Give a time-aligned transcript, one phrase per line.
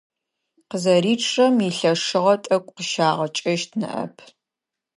[0.69, 4.15] Къызэричъырэм илъэшыгъэ тӀэкӀу къыщагъэкӀэщт ныӀэп.